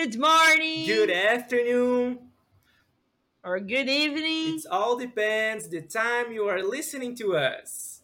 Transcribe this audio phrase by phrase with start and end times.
[0.00, 0.86] Good morning.
[0.86, 2.20] Good afternoon.
[3.44, 4.56] Or good evening.
[4.56, 8.00] It all depends the time you are listening to us.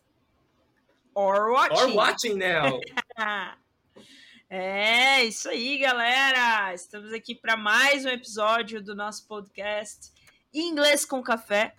[1.14, 1.93] Or watching.
[1.93, 2.80] Or watching now.
[4.50, 6.75] é, isso aí, galera.
[6.75, 10.13] Estamos aqui para mais um episódio do nosso podcast
[10.53, 11.75] Inglês com Café,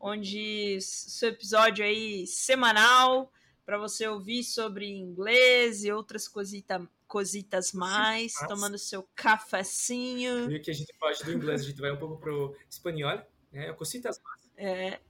[0.00, 3.30] onde seu episódio aí semanal
[3.66, 10.52] para você ouvir sobre inglês e outras cositas cositas mais, Sim, tomando seu cafecinho.
[10.52, 13.72] E que a gente pode do inglês, a gente vai um pouco pro espanhol, né?
[13.72, 14.50] Cositas mais.
[14.56, 15.00] É,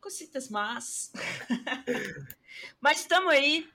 [0.00, 1.12] cositas mais.
[2.80, 3.68] Mas estamos aí.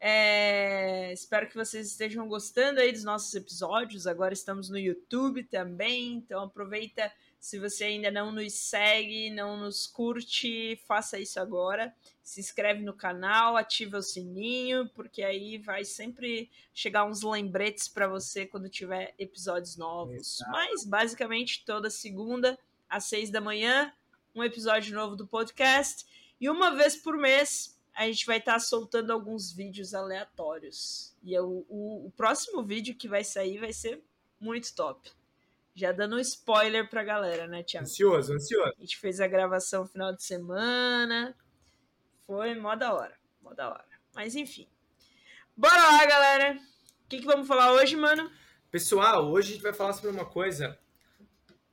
[0.00, 4.06] É, espero que vocês estejam gostando aí dos nossos episódios.
[4.06, 7.10] Agora estamos no YouTube também, então aproveita
[7.44, 11.94] se você ainda não nos segue, não nos curte, faça isso agora.
[12.22, 18.08] Se inscreve no canal, ativa o sininho, porque aí vai sempre chegar uns lembretes para
[18.08, 20.38] você quando tiver episódios novos.
[20.38, 20.52] Exato.
[20.52, 23.92] Mas basicamente toda segunda às seis da manhã,
[24.34, 26.06] um episódio novo do podcast.
[26.40, 31.14] E uma vez por mês a gente vai estar tá soltando alguns vídeos aleatórios.
[31.22, 34.02] E o, o, o próximo vídeo que vai sair vai ser
[34.40, 35.12] muito top.
[35.74, 37.86] Já dando um spoiler pra galera, né, Tiago?
[37.86, 38.72] Ansioso, ansioso.
[38.76, 41.36] A gente fez a gravação no final de semana.
[42.26, 43.18] Foi mó da hora.
[43.42, 43.84] Mó da hora.
[44.14, 44.68] Mas enfim.
[45.56, 46.58] Bora lá, galera.
[47.04, 48.30] O que, que vamos falar hoje, mano?
[48.70, 50.78] Pessoal, hoje a gente vai falar sobre uma coisa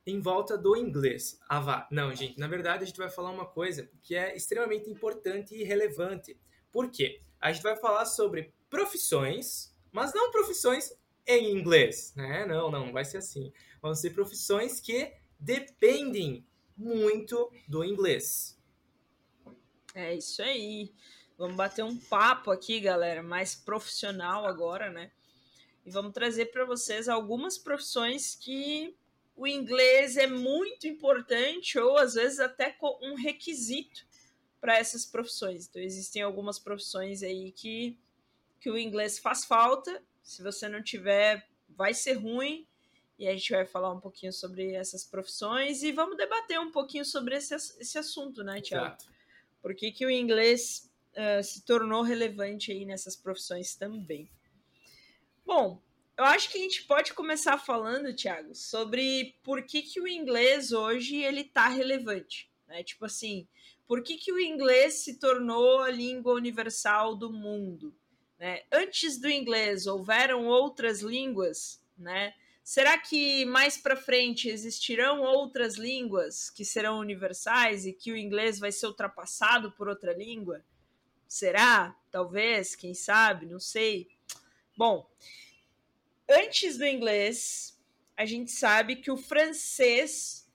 [0.06, 1.38] em volta do inglês.
[1.48, 1.88] Ah, vá.
[1.90, 5.62] Não, gente, na verdade a gente vai falar uma coisa que é extremamente importante e
[5.62, 6.38] relevante.
[6.70, 7.22] Por quê?
[7.40, 10.92] A gente vai falar sobre profissões, mas não profissões
[11.26, 12.44] em inglês, né?
[12.46, 13.52] Não, não, vai ser assim.
[13.82, 18.58] Vão ser profissões que dependem muito do inglês.
[19.94, 20.94] É isso aí.
[21.36, 25.10] Vamos bater um papo aqui, galera, mais profissional agora, né?
[25.84, 28.96] E vamos trazer para vocês algumas profissões que
[29.34, 34.06] o inglês é muito importante ou às vezes até um requisito
[34.60, 35.66] para essas profissões.
[35.66, 37.98] Então existem algumas profissões aí que
[38.60, 42.66] que o inglês faz falta se você não tiver, vai ser ruim.
[43.18, 47.04] E a gente vai falar um pouquinho sobre essas profissões e vamos debater um pouquinho
[47.04, 48.96] sobre esse, esse assunto, né, Tiago?
[49.60, 54.28] Por que, que o inglês uh, se tornou relevante aí nessas profissões também?
[55.44, 55.80] Bom,
[56.16, 60.72] eu acho que a gente pode começar falando, Tiago, sobre por que, que o inglês
[60.72, 62.82] hoje ele tá relevante, né?
[62.82, 63.46] Tipo assim,
[63.86, 67.94] por que, que o inglês se tornou a língua universal do mundo?
[68.38, 68.62] Né?
[68.72, 72.34] Antes do inglês, houveram outras línguas, né?
[72.64, 78.58] Será que mais para frente existirão outras línguas que serão universais e que o inglês
[78.58, 80.64] vai ser ultrapassado por outra língua?
[81.26, 81.96] Será?
[82.10, 84.08] Talvez, quem sabe, não sei.
[84.76, 85.10] Bom,
[86.28, 87.80] antes do inglês,
[88.16, 90.48] a gente sabe que o francês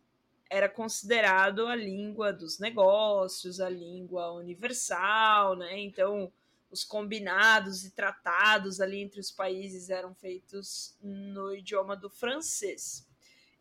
[0.49, 5.77] era considerado a língua dos negócios, a língua universal, né?
[5.79, 6.31] Então,
[6.77, 13.07] os combinados e tratados ali entre os países eram feitos no idioma do francês.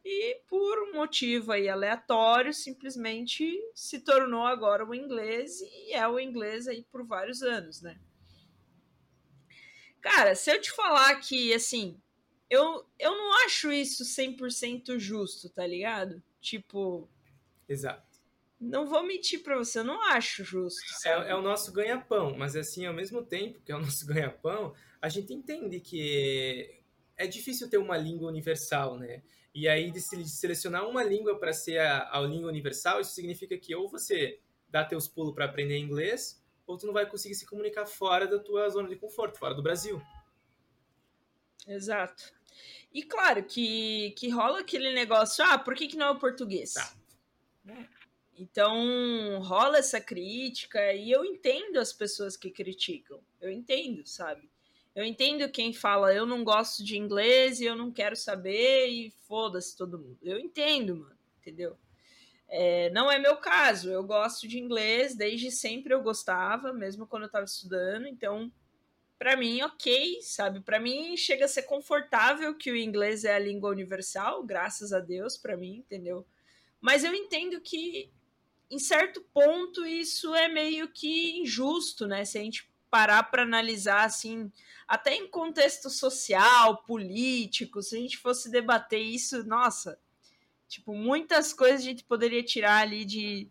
[0.04, 6.21] E por um motivo aí aleatório, simplesmente se tornou agora o inglês e é o
[6.21, 7.99] inglês aí por vários anos, né?
[10.00, 12.00] Cara, se eu te falar que, assim,
[12.49, 16.22] eu, eu não acho isso 100% justo, tá ligado?
[16.41, 17.09] Tipo.
[17.69, 18.06] Exato
[18.61, 20.81] não vou mentir para você, eu não acho justo.
[21.05, 24.75] É, é, o nosso ganha-pão, mas assim, ao mesmo tempo que é o nosso ganha-pão,
[25.00, 26.81] a gente entende que
[27.17, 29.22] é difícil ter uma língua universal, né?
[29.55, 33.75] E aí, de selecionar uma língua para ser a, a, língua universal, isso significa que
[33.75, 37.87] ou você dá teus pulos para aprender inglês, ou tu não vai conseguir se comunicar
[37.87, 40.03] fora da tua zona de conforto, fora do Brasil.
[41.67, 42.34] Exato.
[42.93, 46.75] E claro que, que rola aquele negócio, ah, por que, que não é o português?
[46.75, 46.93] Tá.
[47.64, 47.88] Né?
[48.38, 53.21] Então rola essa crítica e eu entendo as pessoas que criticam.
[53.41, 54.49] Eu entendo, sabe?
[54.94, 59.11] Eu entendo quem fala eu não gosto de inglês e eu não quero saber e
[59.27, 60.19] foda-se todo mundo.
[60.23, 61.77] Eu entendo, mano, entendeu?
[62.49, 63.91] É, não é meu caso.
[63.91, 68.06] Eu gosto de inglês, desde sempre eu gostava, mesmo quando eu estava estudando.
[68.06, 68.50] Então,
[69.19, 70.61] para mim, ok, sabe?
[70.61, 75.00] Para mim, chega a ser confortável que o inglês é a língua universal, graças a
[75.00, 76.27] Deus, para mim, entendeu?
[76.81, 78.11] Mas eu entendo que
[78.70, 82.24] em certo ponto, isso é meio que injusto, né?
[82.24, 84.50] Se a gente parar para analisar assim,
[84.86, 89.98] até em contexto social, político, se a gente fosse debater isso, nossa,
[90.68, 93.50] tipo, muitas coisas a gente poderia tirar ali de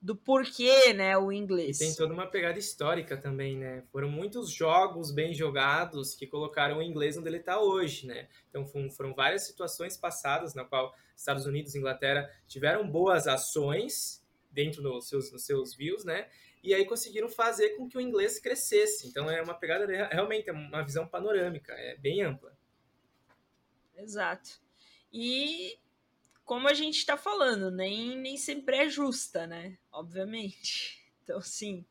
[0.00, 1.80] do porquê, né, o inglês.
[1.80, 3.82] E tem toda uma pegada histórica também, né?
[3.90, 8.28] Foram muitos jogos bem jogados que colocaram o inglês onde ele está hoje, né?
[8.50, 14.22] Então foram, foram, várias situações passadas na qual Estados Unidos e Inglaterra tiveram boas ações
[14.54, 16.30] dentro dos seus, nos seus views, né?
[16.62, 19.06] E aí conseguiram fazer com que o inglês crescesse.
[19.08, 22.56] Então é uma pegada realmente é uma visão panorâmica, é bem ampla.
[23.96, 24.62] Exato.
[25.12, 25.78] E
[26.44, 29.76] como a gente está falando, nem, nem sempre é justa, né?
[29.92, 31.02] Obviamente.
[31.24, 31.86] Então, assim,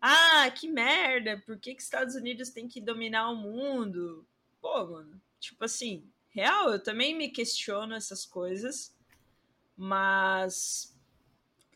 [0.00, 4.26] ah, que merda, por que, que Estados Unidos tem que dominar o mundo?
[4.60, 8.92] Pô, mano, tipo assim, real, eu também me questiono essas coisas,
[9.76, 10.95] mas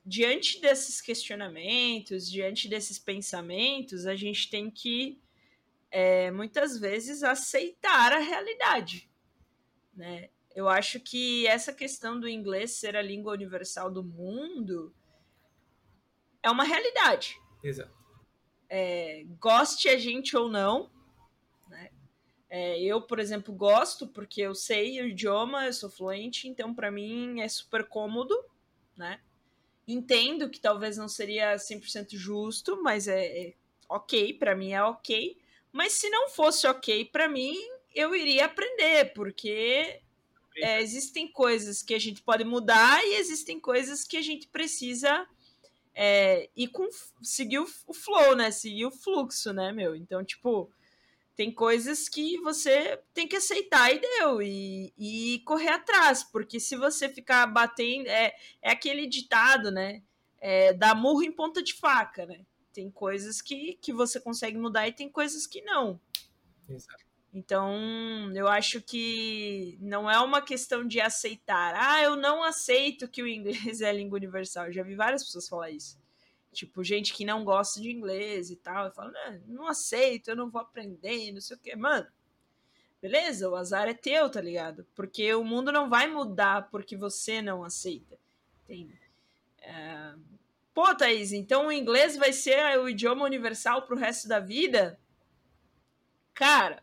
[0.05, 5.21] diante desses questionamentos, diante desses pensamentos, a gente tem que
[5.91, 9.11] é, muitas vezes aceitar a realidade,
[9.95, 10.31] né?
[10.55, 14.93] Eu acho que essa questão do inglês ser a língua universal do mundo
[16.43, 17.41] é uma realidade.
[17.63, 17.95] Exato.
[18.69, 20.91] É, goste a gente ou não,
[21.69, 21.91] né?
[22.49, 26.91] É, eu, por exemplo, gosto porque eu sei o idioma, eu sou fluente, então para
[26.91, 28.37] mim é super cômodo,
[28.97, 29.21] né?
[29.93, 33.55] Entendo que talvez não seria 100% justo, mas é, é
[33.89, 35.37] ok, para mim é ok.
[35.73, 37.57] Mas se não fosse ok para mim,
[37.95, 40.01] eu iria aprender, porque
[40.57, 45.27] é, existem coisas que a gente pode mudar e existem coisas que a gente precisa
[45.95, 46.89] é, ir com
[47.23, 48.51] seguir o, o flow, né?
[48.51, 49.95] Seguir o fluxo, né, meu?
[49.95, 50.71] Então, tipo,
[51.41, 56.77] tem coisas que você tem que aceitar e deu, e, e correr atrás, porque se
[56.77, 60.03] você ficar batendo, é, é aquele ditado, né?
[60.39, 62.45] É, dá murro em ponta de faca, né?
[62.75, 65.99] Tem coisas que, que você consegue mudar e tem coisas que não.
[66.69, 67.03] Exato.
[67.33, 67.75] Então,
[68.35, 71.73] eu acho que não é uma questão de aceitar.
[71.75, 74.67] Ah, eu não aceito que o inglês é a língua universal.
[74.67, 75.99] Eu já vi várias pessoas falar isso.
[76.53, 78.91] Tipo, gente que não gosta de inglês e tal.
[78.93, 81.77] Falo, não, não aceito, eu não vou aprender, não sei o quê.
[81.77, 82.07] Mano,
[83.01, 84.87] beleza, o azar é teu, tá ligado?
[84.95, 88.19] Porque o mundo não vai mudar porque você não aceita.
[88.65, 88.99] Entende?
[89.61, 90.15] É...
[90.75, 94.99] Pô, Thaís, então o inglês vai ser o idioma universal pro resto da vida?
[96.33, 96.83] Cara,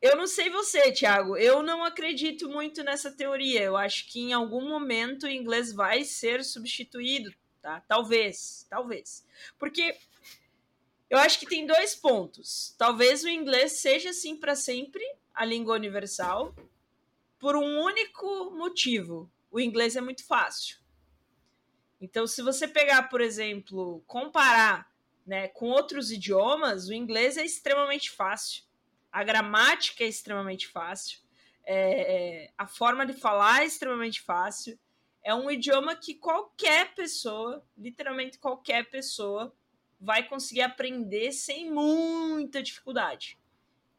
[0.00, 1.36] eu não sei você, Thiago.
[1.36, 3.62] Eu não acredito muito nessa teoria.
[3.62, 7.32] Eu acho que em algum momento o inglês vai ser substituído,
[7.66, 7.80] tá?
[7.88, 9.26] Talvez, talvez.
[9.58, 9.96] Porque
[11.10, 12.74] eu acho que tem dois pontos.
[12.78, 15.02] Talvez o inglês seja assim para sempre
[15.34, 16.54] a língua universal
[17.38, 19.30] por um único motivo.
[19.50, 20.78] O inglês é muito fácil.
[22.00, 24.88] Então, se você pegar, por exemplo, comparar
[25.26, 28.66] né, com outros idiomas, o inglês é extremamente fácil
[29.16, 31.20] a gramática é extremamente fácil,
[31.64, 34.78] é, é, a forma de falar é extremamente fácil.
[35.26, 39.52] É um idioma que qualquer pessoa, literalmente qualquer pessoa,
[40.00, 43.36] vai conseguir aprender sem muita dificuldade.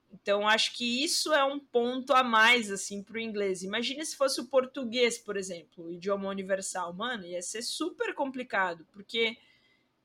[0.10, 3.62] Então, acho que isso é um ponto a mais, assim, para o inglês.
[3.62, 6.94] Imagina se fosse o português, por exemplo, o idioma universal.
[6.94, 9.36] Mano, ia ser super complicado, porque,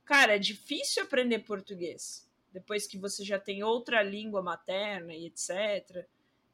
[0.04, 6.04] cara, é difícil aprender português depois que você já tem outra língua materna e etc.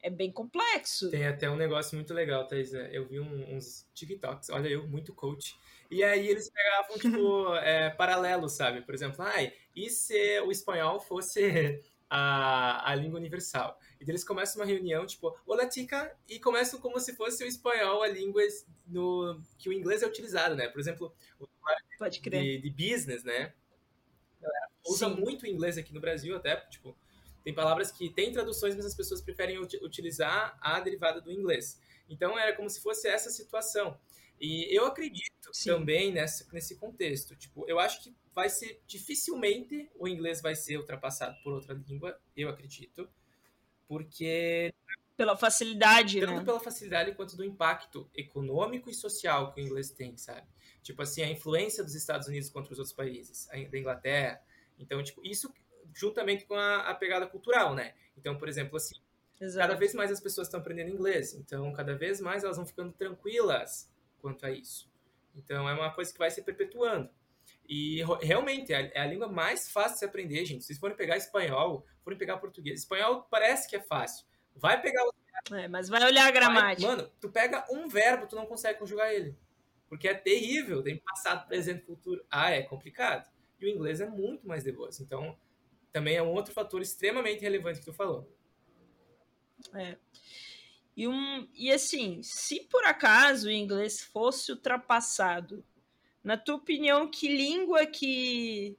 [0.00, 1.10] É bem complexo.
[1.10, 2.72] Tem até um negócio muito legal, Thais.
[2.72, 5.58] Eu vi um, uns TikToks, olha eu, muito coach.
[5.90, 8.82] E aí eles pegavam, tipo, é, paralelos, sabe?
[8.82, 13.78] Por exemplo, ai, e se o espanhol fosse a, a língua universal?
[14.00, 18.02] E eles começam uma reunião, tipo, olá tica, e começam como se fosse o espanhol,
[18.02, 18.42] a língua
[18.86, 20.68] no, que o inglês é utilizado, né?
[20.68, 21.48] Por exemplo, o
[21.98, 22.60] Pode crer.
[22.60, 23.52] De, de business, né?
[24.88, 25.20] usa Sim.
[25.20, 26.96] muito inglês aqui no Brasil, até, tipo,
[27.44, 31.80] tem palavras que têm traduções, mas as pessoas preferem utilizar a derivada do inglês.
[32.08, 33.98] Então era como se fosse essa situação.
[34.40, 35.70] E eu acredito Sim.
[35.70, 37.34] também nessa, nesse contexto.
[37.36, 42.18] Tipo, eu acho que vai ser dificilmente o inglês vai ser ultrapassado por outra língua,
[42.36, 43.08] eu acredito.
[43.86, 44.72] Porque
[45.16, 46.44] pela facilidade, tanto né?
[46.44, 50.46] pela facilidade quanto do impacto econômico e social que o inglês tem, sabe?
[50.80, 54.40] Tipo assim, a influência dos Estados Unidos contra os outros países, da Inglaterra,
[54.78, 55.52] então, tipo, isso
[55.98, 57.94] juntamente com a, a pegada cultural, né?
[58.16, 58.94] Então, por exemplo, assim,
[59.40, 59.66] Exato.
[59.66, 62.92] cada vez mais as pessoas estão aprendendo inglês, então cada vez mais elas vão ficando
[62.92, 64.90] tranquilas quanto a isso.
[65.34, 67.10] Então, é uma coisa que vai se perpetuando.
[67.68, 70.62] E realmente é, é a língua mais fácil de se aprender, gente.
[70.62, 74.26] Se vocês forem pegar espanhol, forem pegar português, espanhol parece que é fácil.
[74.54, 75.12] Vai pegar o
[75.52, 76.86] é, mas vai olhar a gramática.
[76.86, 79.36] Vai, mano, tu pega um verbo, tu não consegue conjugar ele.
[79.88, 82.24] Porque é terrível, tem passado, presente, futuro.
[82.28, 85.00] Ah, é complicado e o inglês é muito mais de boas.
[85.00, 85.36] Então,
[85.92, 88.30] também é um outro fator extremamente relevante que tu falou.
[89.74, 89.96] É.
[90.96, 95.64] E, um, e assim, se por acaso o inglês fosse ultrapassado
[96.24, 98.76] Na tua opinião, que língua que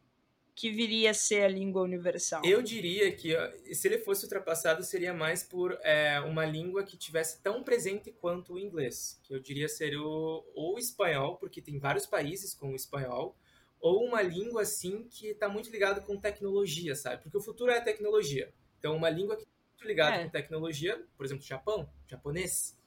[0.60, 2.42] que viria a ser a língua universal?
[2.44, 3.34] Eu diria que
[3.74, 8.56] se ele fosse ultrapassado seria mais por é, uma língua que tivesse tão presente quanto
[8.56, 12.74] o inglês, que eu diria ser o ou o espanhol, porque tem vários países com
[12.74, 13.38] o espanhol,
[13.80, 17.24] ou uma língua assim que está muito ligada com tecnologia, sabe?
[17.24, 18.54] Porque o futuro é a tecnologia.
[18.78, 20.24] Então, uma língua que está muito ligada é.
[20.24, 22.78] com tecnologia, por exemplo, Japão, japonês.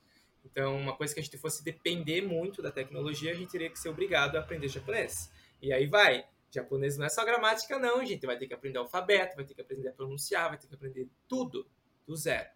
[0.44, 3.78] Então, uma coisa que a gente fosse depender muito da tecnologia, a gente teria que
[3.78, 5.30] ser obrigado a aprender japonês.
[5.61, 6.26] E aí vai.
[6.50, 8.26] Japonês não é só gramática, não, gente.
[8.26, 11.08] Vai ter que aprender alfabeto, vai ter que aprender a pronunciar, vai ter que aprender
[11.26, 11.66] tudo
[12.06, 12.50] do zero.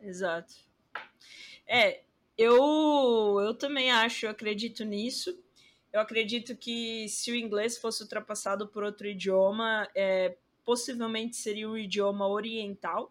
[0.00, 0.54] Exato.
[1.66, 2.02] É,
[2.38, 2.54] eu,
[3.40, 5.42] eu também acho, eu acredito nisso.
[5.96, 11.74] Eu acredito que se o inglês fosse ultrapassado por outro idioma, é, possivelmente seria um
[11.74, 13.10] idioma oriental.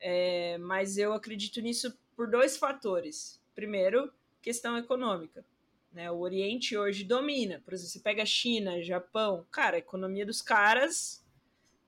[0.00, 3.40] É, mas eu acredito nisso por dois fatores.
[3.54, 4.12] Primeiro,
[4.42, 5.44] questão econômica.
[5.92, 6.10] Né?
[6.10, 7.62] O Oriente hoje domina.
[7.64, 11.24] Por exemplo, você pega China, Japão, cara, a economia dos caras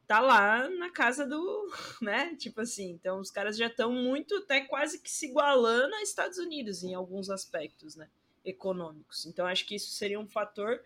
[0.06, 2.36] tá lá na casa do, né?
[2.36, 6.38] Tipo assim, então os caras já estão muito, até quase que se igualando a Estados
[6.38, 8.08] Unidos em alguns aspectos, né?
[8.48, 9.26] Econômicos.
[9.26, 10.82] Então acho que isso seria um fator.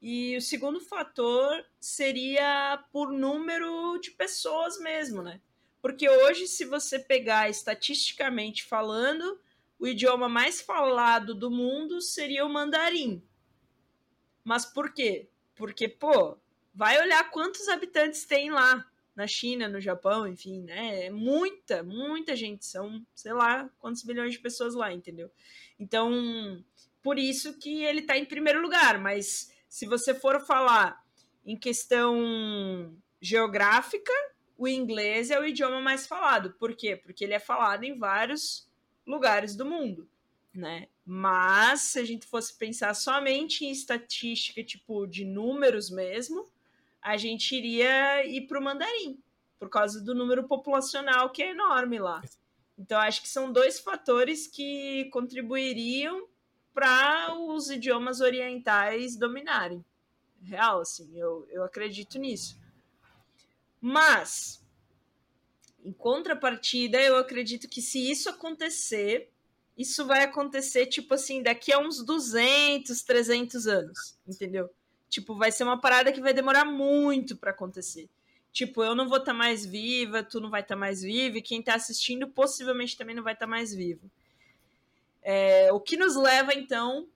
[0.00, 5.40] E o segundo fator seria por número de pessoas mesmo, né?
[5.80, 9.40] Porque hoje, se você pegar estatisticamente falando,
[9.78, 13.22] o idioma mais falado do mundo seria o mandarim.
[14.44, 15.28] Mas por quê?
[15.54, 16.36] Porque, pô,
[16.74, 21.06] vai olhar quantos habitantes tem lá na China, no Japão, enfim, né?
[21.06, 22.64] É muita, muita gente.
[22.64, 25.30] São, sei lá, quantos milhões de pessoas lá, entendeu?
[25.78, 26.64] Então,
[27.02, 28.98] por isso que ele tá em primeiro lugar.
[28.98, 31.02] Mas se você for falar
[31.44, 34.12] em questão geográfica,
[34.56, 36.52] o inglês é o idioma mais falado.
[36.52, 36.96] Por quê?
[36.96, 38.68] Porque ele é falado em vários
[39.06, 40.08] lugares do mundo,
[40.54, 40.86] né?
[41.04, 46.46] Mas se a gente fosse pensar somente em estatística, tipo de números mesmo,
[47.02, 49.18] a gente iria ir para o mandarim,
[49.58, 52.22] por causa do número populacional que é enorme lá.
[52.78, 56.28] Então acho que são dois fatores que contribuiriam
[56.72, 59.84] para os idiomas orientais dominarem.
[60.42, 62.58] Real, assim, eu, eu acredito nisso.
[63.80, 64.62] Mas
[65.84, 69.30] em contrapartida, eu acredito que se isso acontecer,
[69.76, 74.70] isso vai acontecer, tipo assim, daqui a uns 200, 300 anos, entendeu?
[75.12, 78.08] Tipo, vai ser uma parada que vai demorar muito para acontecer.
[78.50, 81.36] Tipo, eu não vou estar tá mais viva, tu não vai estar tá mais vivo,
[81.36, 84.10] e quem está assistindo possivelmente também não vai estar tá mais vivo.
[85.22, 87.06] É, o que nos leva, então,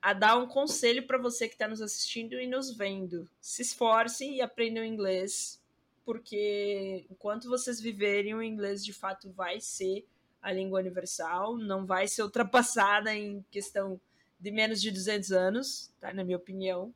[0.00, 3.28] a dar um conselho para você que está nos assistindo e nos vendo.
[3.40, 5.60] Se esforcem e aprendam inglês,
[6.04, 10.06] porque enquanto vocês viverem, o inglês de fato vai ser
[10.40, 14.00] a língua universal, não vai ser ultrapassada em questão
[14.38, 16.12] de menos de 200 anos, tá?
[16.12, 16.94] Na minha opinião.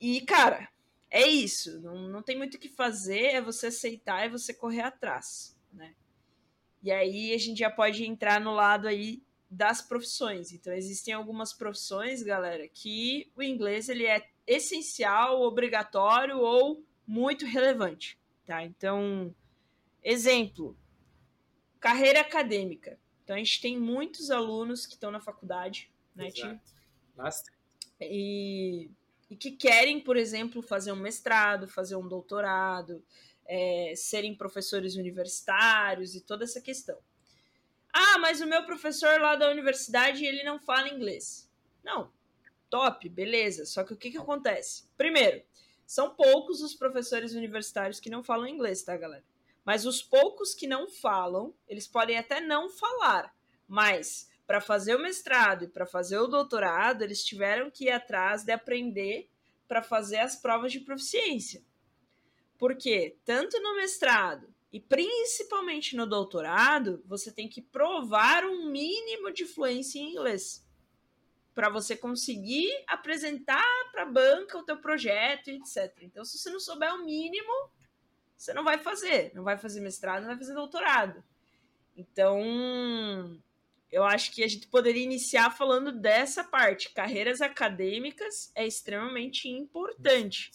[0.00, 0.68] E, cara,
[1.10, 1.80] é isso.
[1.80, 5.94] Não, não tem muito o que fazer, é você aceitar e você correr atrás, né?
[6.82, 10.52] E aí a gente já pode entrar no lado aí das profissões.
[10.52, 18.18] Então, existem algumas profissões, galera, que o inglês ele é essencial, obrigatório ou muito relevante,
[18.44, 18.62] tá?
[18.62, 19.34] Então,
[20.02, 20.76] exemplo,
[21.80, 22.98] carreira acadêmica.
[23.22, 26.60] Então, a gente tem muitos alunos que estão na faculdade, né, Exato.
[27.16, 27.56] Bastante.
[28.00, 28.90] E,
[29.34, 33.04] e que querem, por exemplo, fazer um mestrado, fazer um doutorado,
[33.44, 36.96] é, serem professores universitários e toda essa questão.
[37.92, 41.50] Ah, mas o meu professor lá da universidade, ele não fala inglês.
[41.82, 42.12] Não,
[42.70, 43.66] top, beleza.
[43.66, 44.84] Só que o que, que acontece?
[44.96, 45.42] Primeiro,
[45.84, 49.24] são poucos os professores universitários que não falam inglês, tá, galera?
[49.64, 53.34] Mas os poucos que não falam, eles podem até não falar,
[53.66, 58.44] mas para fazer o mestrado e para fazer o doutorado, eles tiveram que ir atrás
[58.44, 59.28] de aprender
[59.66, 61.62] para fazer as provas de proficiência.
[62.58, 69.46] Porque tanto no mestrado e principalmente no doutorado, você tem que provar um mínimo de
[69.46, 70.64] fluência em inglês
[71.54, 76.02] para você conseguir apresentar para a banca o teu projeto, etc.
[76.02, 77.70] Então, se você não souber o mínimo,
[78.36, 81.22] você não vai fazer, não vai fazer mestrado, não vai fazer doutorado.
[81.96, 83.40] Então,
[83.94, 86.92] eu acho que a gente poderia iniciar falando dessa parte.
[86.92, 90.50] Carreiras acadêmicas é extremamente importante.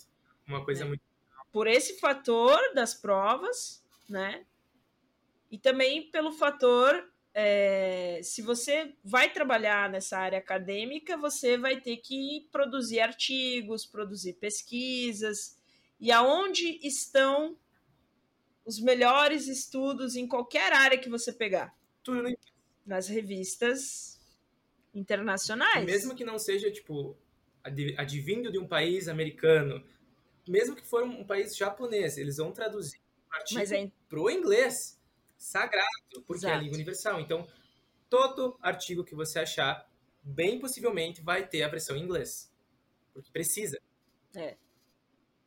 [0.46, 0.90] Uma coisa né?
[0.90, 1.04] muito.
[1.50, 4.46] Por esse fator das provas, né?
[5.50, 11.98] E também pelo fator é, se você vai trabalhar nessa área acadêmica, você vai ter
[11.98, 15.58] que produzir artigos, produzir pesquisas.
[15.98, 17.58] E aonde estão
[18.66, 21.74] os melhores estudos em qualquer área que você pegar?
[22.04, 22.28] Tudo
[22.90, 24.20] nas revistas
[24.94, 25.86] internacionais.
[25.86, 27.16] Mesmo que não seja, tipo,
[27.96, 29.86] advindo de um país americano,
[30.48, 33.00] mesmo que for um país japonês, eles vão traduzir
[33.32, 33.92] o artigo é...
[34.10, 35.00] pro inglês.
[35.38, 36.54] Sagrado, porque Exato.
[36.54, 37.22] é a língua universal.
[37.22, 37.48] Então,
[38.10, 39.90] todo artigo que você achar,
[40.22, 42.52] bem possivelmente vai ter a versão em inglês.
[43.14, 43.80] Porque precisa.
[44.36, 44.58] É.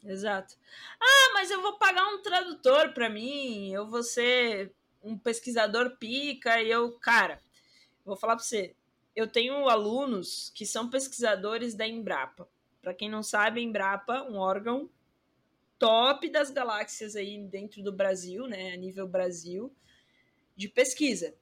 [0.03, 0.57] Exato.
[0.99, 6.63] Ah, mas eu vou pagar um tradutor para mim, eu vou ser um pesquisador pica
[6.63, 7.43] e eu, cara,
[8.05, 8.75] vou falar para você,
[9.15, 12.49] eu tenho alunos que são pesquisadores da Embrapa.
[12.81, 14.91] Para quem não sabe, a Embrapa, um órgão
[15.79, 19.75] top das galáxias aí dentro do Brasil, né, a nível Brasil,
[20.57, 21.35] de pesquisa.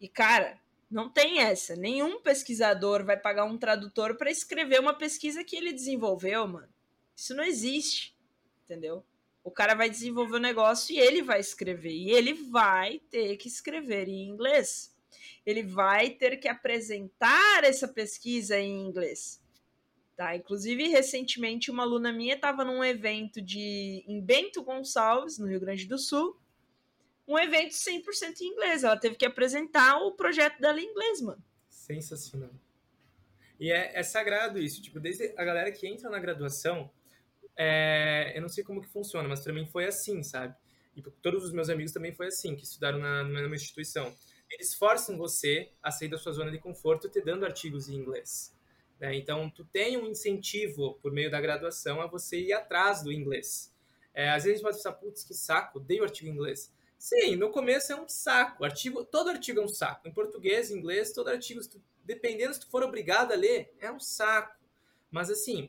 [0.00, 1.74] E cara, não tem essa.
[1.74, 6.68] Nenhum pesquisador vai pagar um tradutor para escrever uma pesquisa que ele desenvolveu, mano.
[7.16, 8.16] Isso não existe,
[8.64, 9.04] entendeu?
[9.44, 11.92] O cara vai desenvolver o um negócio e ele vai escrever.
[11.92, 14.94] E ele vai ter que escrever em inglês.
[15.44, 19.42] Ele vai ter que apresentar essa pesquisa em inglês.
[20.16, 20.36] Tá?
[20.36, 25.86] Inclusive, recentemente, uma aluna minha estava num evento de em Bento Gonçalves, no Rio Grande
[25.86, 26.38] do Sul,
[27.26, 28.84] um evento 100% em inglês.
[28.84, 31.42] Ela teve que apresentar o projeto dela em inglês, mano.
[31.68, 32.50] Sensacional.
[33.58, 34.82] E é, é sagrado isso.
[34.82, 36.90] Tipo, desde a galera que entra na graduação,
[37.56, 40.54] é, eu não sei como que funciona, mas para mim foi assim, sabe?
[40.94, 44.14] E todos os meus amigos também foi assim, que estudaram na, numa instituição.
[44.50, 48.54] Eles forçam você a sair da sua zona de conforto te dando artigos em inglês.
[49.00, 49.16] Né?
[49.16, 53.74] Então, tu tem um incentivo por meio da graduação a você ir atrás do inglês.
[54.14, 56.72] É, às vezes pode pensar, putz, que saco, odeio artigo em inglês.
[56.98, 58.64] Sim, no começo é um saco.
[58.64, 60.06] Artigo, todo artigo é um saco.
[60.06, 63.90] Em português, em inglês, todo artigo, tu, dependendo se tu for obrigado a ler, é
[63.90, 64.60] um saco.
[65.10, 65.68] Mas assim,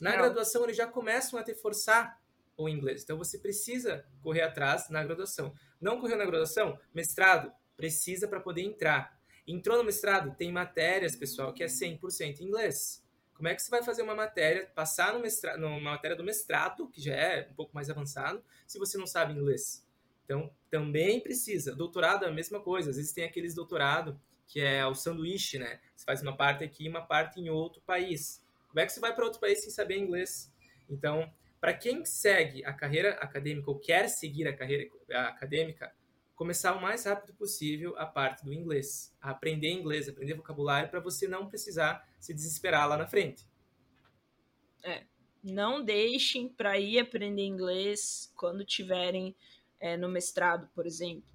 [0.00, 0.18] na Não.
[0.18, 2.20] graduação eles já começam a te forçar
[2.56, 3.02] o inglês.
[3.02, 5.54] Então você precisa correr atrás na graduação.
[5.80, 6.78] Não correu na graduação?
[6.94, 9.18] Mestrado, precisa para poder entrar.
[9.46, 13.02] Entrou no mestrado, tem matérias, pessoal, que é 100% inglês.
[13.34, 16.88] Como é que você vai fazer uma matéria, passar no mestrado, numa matéria do mestrado,
[16.88, 19.84] que já é um pouco mais avançado, se você não sabe inglês?
[20.24, 21.74] Então, também precisa.
[21.74, 22.90] Doutorado é a mesma coisa.
[22.90, 25.80] Às vezes tem aqueles doutorado que é o sanduíche, né?
[25.96, 28.41] Você faz uma parte aqui e uma parte em outro país.
[28.72, 30.50] Como é que você vai para outro país sem saber inglês?
[30.88, 31.30] Então,
[31.60, 35.94] para quem segue a carreira acadêmica ou quer seguir a carreira acadêmica,
[36.34, 39.14] começar o mais rápido possível a parte do inglês.
[39.20, 43.46] Aprender inglês, aprender vocabulário, para você não precisar se desesperar lá na frente.
[44.82, 45.04] É.
[45.44, 49.36] Não deixem para ir aprender inglês quando tiverem
[49.78, 51.28] é, no mestrado, por exemplo.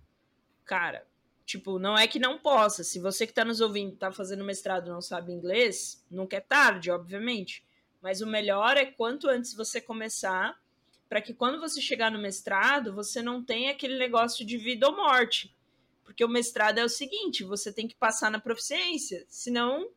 [0.66, 1.08] Cara,
[1.48, 2.84] tipo, não é que não possa.
[2.84, 6.42] Se você que está nos ouvindo está fazendo mestrado e não sabe inglês, nunca é
[6.42, 7.66] tarde, obviamente.
[8.02, 10.62] Mas o melhor é quanto antes você começar,
[11.08, 14.96] para que quando você chegar no mestrado, você não tenha aquele negócio de vida ou
[14.96, 15.56] morte.
[16.04, 19.90] Porque o mestrado é o seguinte: você tem que passar na proficiência, senão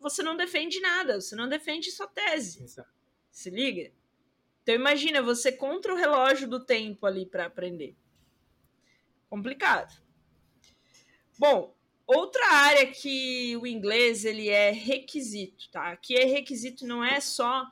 [0.00, 2.62] você não defende nada, você não defende sua tese.
[2.62, 2.88] Exato.
[3.30, 3.92] Se liga?
[4.62, 7.94] Então imagina você contra o relógio do tempo ali para aprender.
[9.28, 10.03] Complicado.
[11.38, 11.74] Bom,
[12.06, 15.92] outra área que o inglês ele é requisito, tá?
[15.92, 17.70] Aqui é requisito não é só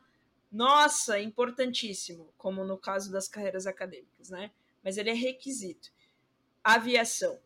[0.50, 4.50] nossa, importantíssimo, como no caso das carreiras acadêmicas, né?
[4.82, 5.90] Mas ele é requisito.
[6.62, 7.38] Aviação,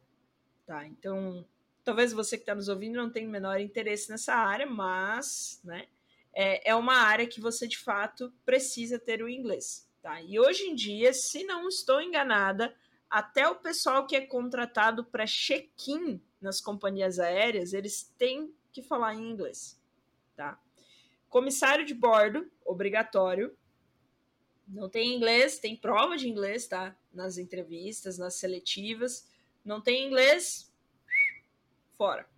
[0.67, 0.87] tá?
[0.87, 1.47] Então,
[1.85, 5.87] talvez você que está nos ouvindo não tenha o menor interesse nessa área, mas, né?
[6.37, 9.89] é, é uma área que você de fato precisa ter o inglês.
[10.03, 10.21] Tá?
[10.21, 12.75] E hoje em dia, se não estou enganada,
[13.11, 19.15] até o pessoal que é contratado para check-in nas companhias aéreas, eles têm que falar
[19.15, 19.81] em inglês.
[20.37, 20.61] Tá?
[21.29, 23.57] Comissário de bordo, obrigatório.
[24.69, 26.97] Não tem inglês, tem prova de inglês, tá?
[27.13, 29.29] Nas entrevistas, nas seletivas.
[29.65, 30.73] Não tem inglês,
[31.97, 32.29] fora.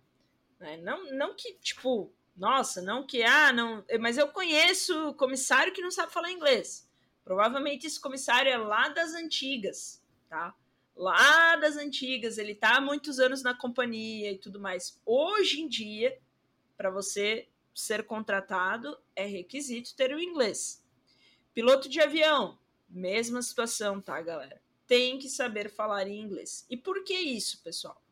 [0.59, 0.77] Né?
[0.77, 3.83] Não, não que, tipo, nossa, não que, ah, não.
[3.99, 6.87] Mas eu conheço comissário que não sabe falar inglês.
[7.23, 10.55] Provavelmente esse comissário é lá das antigas, tá?
[10.99, 14.99] Lá das antigas, ele tá há muitos anos na companhia e tudo mais.
[15.05, 16.19] Hoje em dia,
[16.75, 20.83] para você ser contratado, é requisito ter o inglês.
[21.53, 22.59] Piloto de avião,
[22.89, 24.61] mesma situação, tá, galera?
[24.85, 26.65] Tem que saber falar em inglês.
[26.69, 28.03] E por que isso, pessoal?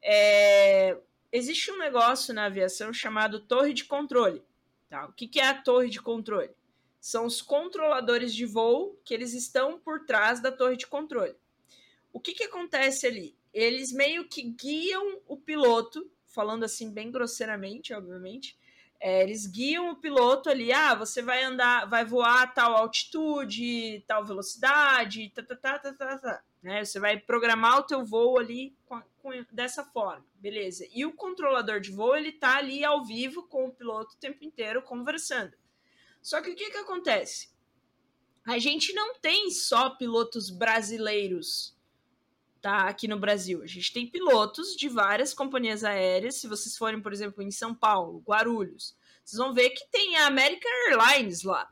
[0.00, 0.96] É,
[1.30, 4.42] existe um negócio na aviação chamado torre de controle.
[4.88, 5.04] Tá?
[5.04, 6.56] O que, que é a torre de controle?
[6.98, 11.36] São os controladores de voo que eles estão por trás da torre de controle.
[12.12, 13.36] O que, que acontece ali?
[13.52, 18.56] Eles meio que guiam o piloto, falando assim bem grosseiramente, obviamente,
[19.04, 24.04] é, eles guiam o piloto ali, ah, você vai andar, vai voar a tal altitude,
[24.06, 26.84] tal velocidade, tá, tá, tá, tá, tá, tá, né?
[26.84, 29.02] Você vai programar o teu voo ali com,
[29.50, 30.86] dessa forma, beleza.
[30.92, 34.44] E o controlador de voo, ele tá ali ao vivo com o piloto o tempo
[34.44, 35.52] inteiro conversando.
[36.22, 37.50] Só que o que que acontece?
[38.46, 41.76] A gente não tem só pilotos brasileiros
[42.62, 43.60] tá aqui no Brasil.
[43.62, 46.36] A gente tem pilotos de várias companhias aéreas.
[46.36, 50.26] Se vocês forem, por exemplo, em São Paulo, Guarulhos, vocês vão ver que tem a
[50.26, 51.70] American Airlines lá.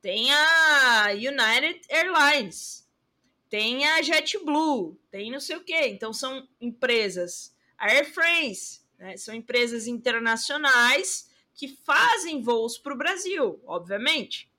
[0.00, 2.88] Tem a United Airlines.
[3.50, 4.98] Tem a JetBlue.
[5.10, 5.88] Tem não sei o quê.
[5.88, 7.54] Então são empresas.
[7.76, 8.80] A Air France.
[8.98, 9.16] Né?
[9.18, 14.50] São empresas internacionais que fazem voos para o Brasil, obviamente.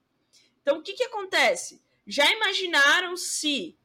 [0.62, 1.82] Então o que, que acontece?
[2.06, 3.76] Já imaginaram se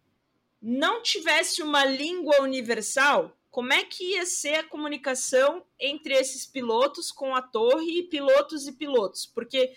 [0.61, 7.11] não tivesse uma língua universal, como é que ia ser a comunicação entre esses pilotos
[7.11, 9.25] com a torre e pilotos e pilotos?
[9.25, 9.75] Porque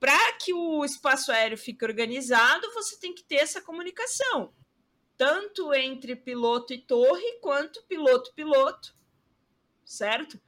[0.00, 4.52] para que o espaço aéreo fique organizado, você tem que ter essa comunicação,
[5.16, 8.96] tanto entre piloto e torre, quanto piloto-piloto,
[9.84, 10.40] certo?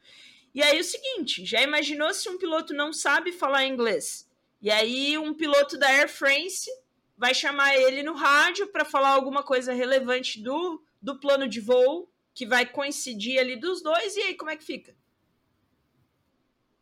[0.53, 4.29] E aí o seguinte, já imaginou se um piloto não sabe falar inglês?
[4.61, 6.69] E aí um piloto da Air France
[7.17, 12.11] vai chamar ele no rádio para falar alguma coisa relevante do, do plano de voo,
[12.33, 14.97] que vai coincidir ali dos dois, e aí como é que fica?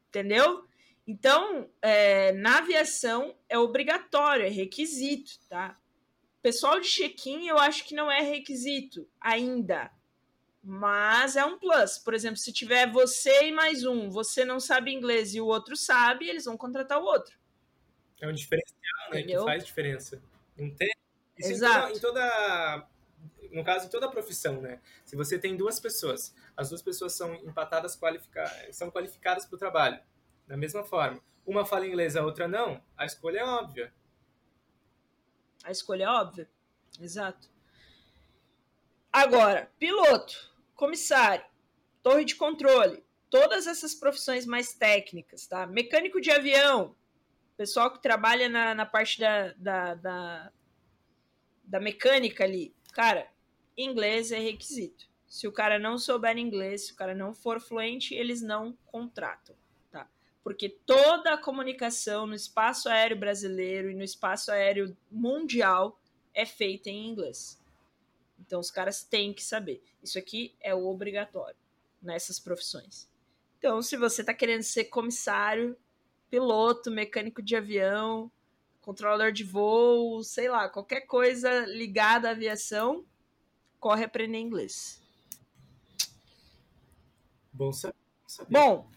[0.09, 0.67] Entendeu?
[1.07, 5.79] Então, é, na aviação é obrigatório, é requisito, tá?
[6.41, 9.91] Pessoal de check-in eu acho que não é requisito ainda,
[10.63, 11.99] mas é um plus.
[11.99, 15.77] Por exemplo, se tiver você e mais um, você não sabe inglês e o outro
[15.77, 17.37] sabe, eles vão contratar o outro.
[18.23, 19.21] É um diferencial, né?
[19.21, 19.41] Entendeu?
[19.41, 20.23] Que faz diferença.
[20.57, 20.97] Entende?
[21.37, 21.97] Isso Exato.
[21.97, 22.89] Em toda, em toda,
[23.51, 24.81] no caso, em toda a profissão, né?
[25.05, 29.59] Se você tem duas pessoas, as duas pessoas são empatadas, qualifica, são qualificadas para o
[29.59, 30.01] trabalho.
[30.47, 33.93] Da mesma forma, uma fala inglês, a outra não, a escolha é óbvia.
[35.65, 36.49] A escolha é óbvia.
[37.01, 37.51] Exato.
[39.13, 41.45] Agora, piloto, comissário,
[42.05, 45.67] torre de controle, todas essas profissões mais técnicas, tá?
[45.67, 46.95] Mecânico de avião,
[47.63, 50.53] pessoal que trabalha na, na parte da, da, da,
[51.63, 53.31] da mecânica ali, cara,
[53.79, 55.09] inglês é requisito.
[55.29, 59.55] Se o cara não souber inglês, se o cara não for fluente, eles não contratam,
[59.93, 60.11] tá?
[60.43, 66.01] Porque toda a comunicação no espaço aéreo brasileiro e no espaço aéreo mundial
[66.35, 67.63] é feita em inglês.
[68.41, 69.81] Então os caras têm que saber.
[70.03, 71.57] Isso aqui é obrigatório
[72.03, 73.09] nessas profissões.
[73.57, 75.77] Então, se você está querendo ser comissário,
[76.33, 78.33] piloto, mecânico de avião,
[78.81, 83.05] controlador de voo, sei lá, qualquer coisa ligada à aviação,
[83.79, 84.99] corre aprender inglês.
[87.53, 87.95] Bom saber.
[88.49, 88.91] Bom,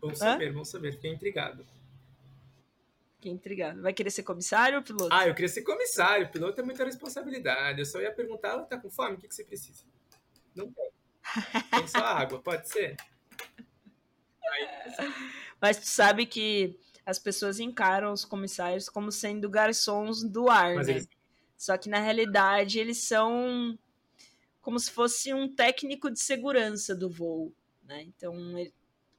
[0.00, 0.52] bom saber, Hã?
[0.52, 0.92] bom saber.
[0.94, 1.64] Fiquei intrigado.
[3.14, 3.82] Fiquei intrigado.
[3.82, 5.14] Vai querer ser comissário ou piloto?
[5.14, 6.28] Ah, eu queria ser comissário.
[6.28, 7.78] Piloto é muita responsabilidade.
[7.78, 9.14] Eu só ia perguntar, ela tá com fome?
[9.14, 9.84] O que, que você precisa?
[10.56, 10.90] Não tem.
[11.70, 12.96] Tem só água, pode ser?
[15.60, 20.86] Mas tu sabe que as pessoas encaram os comissários como sendo garçons do ar, Mas
[20.86, 20.92] né?
[20.94, 21.08] Eles...
[21.56, 23.78] Só que na realidade eles são
[24.62, 28.02] como se fosse um técnico de segurança do voo, né?
[28.02, 28.34] Então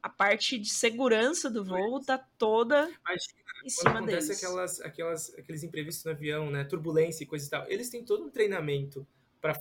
[0.02, 4.44] a parte de segurança do voo tá toda Imagina, em cima quando acontece deles.
[4.44, 6.64] Aquelas, aquelas, aqueles imprevistos no avião, né?
[6.64, 7.70] Turbulência e coisa e tal.
[7.70, 9.06] Eles têm todo um treinamento
[9.40, 9.54] para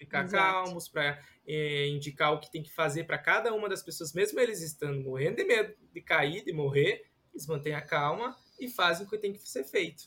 [0.00, 0.64] ficar Exato.
[0.64, 4.40] calmos, para é, indicar o que tem que fazer para cada uma das pessoas, mesmo
[4.40, 9.06] eles estando morrendo de medo de cair, de morrer, eles mantêm a calma e fazem
[9.06, 10.04] o que tem que ser feito.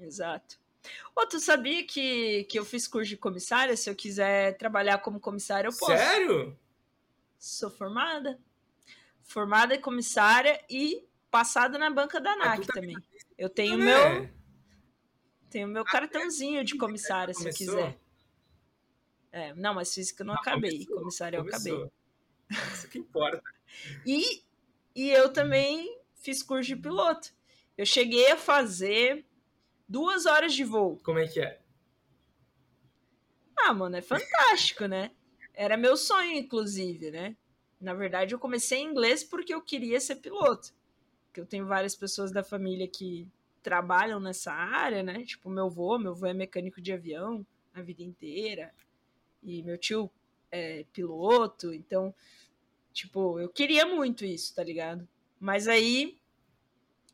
[0.00, 0.58] Exato.
[1.14, 3.76] Ô, tu sabia que, que eu fiz curso de comissária?
[3.76, 5.96] Se eu quiser trabalhar como comissária, eu posso.
[5.96, 6.58] Sério?
[7.38, 8.38] Sou formada.
[9.22, 12.96] Formada em comissária e passada na banca da ANAC tá também.
[13.36, 14.28] Eu tenho o meu.
[15.50, 17.98] Tenho meu cartãozinho de comissária, se eu quiser.
[19.30, 20.70] É, não, mas física eu não, acabei.
[20.70, 21.90] Começou, comissária eu acabei.
[22.72, 23.42] Isso que importa.
[24.06, 24.42] e,
[24.94, 27.32] e eu também fiz curso de piloto.
[27.76, 29.24] Eu cheguei a fazer
[29.88, 30.98] duas horas de voo.
[31.02, 31.60] Como é que é?
[33.58, 35.10] Ah, mano, é fantástico, né?
[35.54, 37.36] Era meu sonho, inclusive, né?
[37.80, 40.72] Na verdade, eu comecei em inglês porque eu queria ser piloto.
[41.26, 43.28] Porque eu tenho várias pessoas da família que
[43.62, 45.24] trabalham nessa área, né?
[45.24, 48.72] Tipo, meu avô, meu avô é mecânico de avião a vida inteira
[49.42, 50.10] e meu tio
[50.50, 52.14] é piloto, então,
[52.92, 55.06] tipo, eu queria muito isso, tá ligado?
[55.38, 56.18] Mas aí,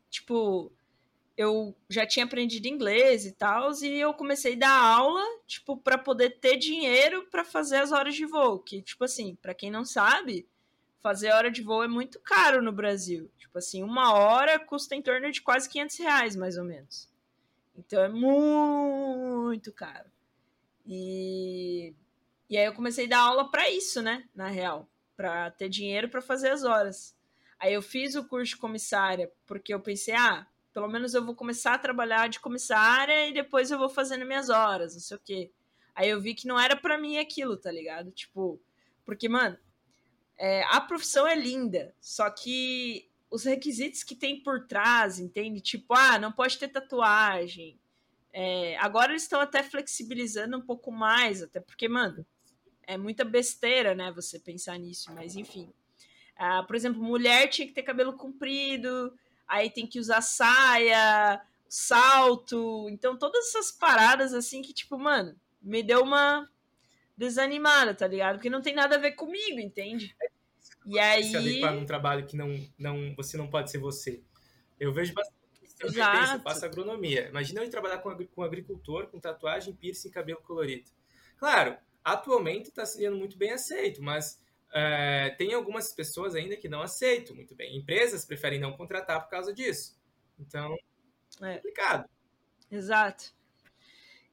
[0.09, 0.71] tipo,
[1.37, 5.97] eu já tinha aprendido inglês e tal, e eu comecei a dar aula, tipo, para
[5.97, 9.83] poder ter dinheiro para fazer as horas de voo, que, tipo assim, para quem não
[9.83, 10.47] sabe,
[11.05, 13.29] fazer hora de voo é muito caro no Brasil.
[13.37, 17.07] Tipo assim, uma hora custa em torno de quase 500 reais, mais ou menos.
[17.77, 20.09] Então é muito caro.
[20.83, 21.93] E
[22.49, 24.27] E aí eu comecei a dar aula para isso, né?
[24.35, 27.15] Na real, para ter dinheiro para fazer as horas.
[27.59, 31.33] Aí eu fiz o curso de comissária porque eu pensei, ah, pelo menos eu vou
[31.33, 35.21] começar a trabalhar de comissária e depois eu vou fazendo minhas horas, não sei o
[35.23, 35.51] quê.
[35.95, 38.11] Aí eu vi que não era para mim aquilo, tá ligado?
[38.11, 38.61] Tipo,
[39.05, 39.57] porque, mano,
[40.37, 45.61] é, a profissão é linda, só que os requisitos que tem por trás, entende?
[45.61, 47.79] Tipo, ah, não pode ter tatuagem.
[48.33, 52.25] É, agora eles estão até flexibilizando um pouco mais, até porque, mano,
[52.87, 54.11] é muita besteira, né?
[54.11, 55.69] Você pensar nisso, mas enfim.
[56.37, 59.13] Ah, por exemplo, mulher tinha que ter cabelo comprido,
[59.47, 62.87] aí tem que usar saia, salto.
[62.89, 66.49] Então, todas essas paradas assim que, tipo, mano, me deu uma
[67.17, 68.35] desanimada, tá ligado?
[68.35, 70.15] Porque não tem nada a ver comigo, entende?
[70.85, 71.23] E aí.
[71.23, 74.21] Se adequar num trabalho que não, não, você não pode ser você.
[74.79, 75.35] Eu vejo bastante.
[75.79, 75.91] Eu
[76.41, 77.27] faço agronomia.
[77.27, 80.89] Imagina eu ir trabalhar com, com agricultor, com tatuagem, piercing, cabelo colorido.
[81.37, 84.39] Claro, atualmente está sendo muito bem aceito, mas
[84.71, 87.75] é, tem algumas pessoas ainda que não aceitam muito bem.
[87.75, 89.99] Empresas preferem não contratar por causa disso.
[90.39, 90.75] Então,
[91.41, 92.07] é complicado.
[92.69, 93.33] Exato.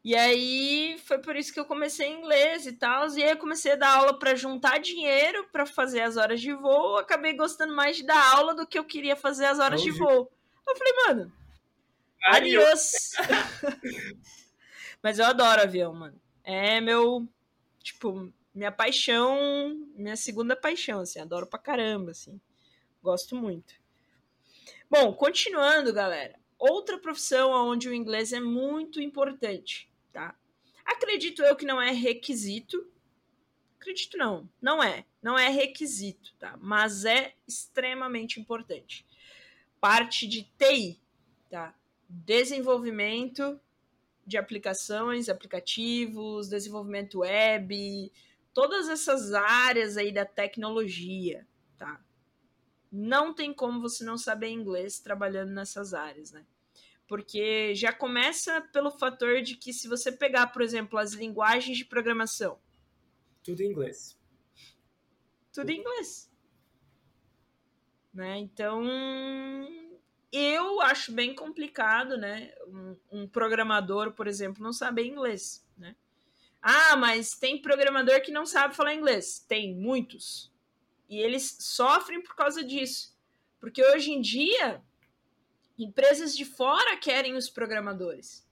[0.05, 3.09] E aí foi por isso que eu comecei inglês e tal.
[3.17, 6.53] E aí eu comecei a dar aula para juntar dinheiro para fazer as horas de
[6.53, 6.99] voo.
[6.99, 10.31] Acabei gostando mais de dar aula do que eu queria fazer as horas de voo.
[10.67, 11.33] Eu falei, mano,
[12.25, 13.13] adiós.
[15.03, 16.21] Mas eu adoro avião, mano.
[16.45, 17.29] É meu,
[17.83, 21.21] tipo, minha paixão, minha segunda paixão, assim.
[21.21, 22.41] Adoro pra caramba, assim.
[23.03, 23.75] Gosto muito.
[24.91, 26.39] Bom, continuando, galera.
[26.59, 30.37] Outra profissão onde o inglês é muito importante tá?
[30.85, 32.87] Acredito eu que não é requisito.
[33.81, 35.07] Acredito não, não é.
[35.21, 36.57] Não é requisito, tá?
[36.61, 39.07] Mas é extremamente importante.
[39.81, 41.01] Parte de TI,
[41.51, 41.75] tá?
[42.09, 43.61] Desenvolvimento
[44.27, 48.13] de aplicações, aplicativos, desenvolvimento web,
[48.53, 52.01] todas essas áreas aí da tecnologia, tá?
[52.91, 56.45] Não tem como você não saber inglês trabalhando nessas áreas, né?
[57.13, 61.85] porque já começa pelo fator de que se você pegar, por exemplo, as linguagens de
[61.85, 62.59] programação,
[63.43, 64.19] tudo em inglês.
[65.53, 66.33] Tudo em inglês.
[68.15, 68.39] Né?
[68.39, 68.83] Então,
[70.33, 72.53] eu acho bem complicado, né?
[72.67, 75.95] Um, um, programador, por exemplo, não saber inglês, né?
[76.61, 79.45] Ah, mas tem programador que não sabe falar inglês.
[79.47, 80.51] Tem muitos.
[81.09, 83.17] E eles sofrem por causa disso.
[83.61, 84.83] Porque hoje em dia,
[85.79, 88.47] Empresas de fora querem os programadores.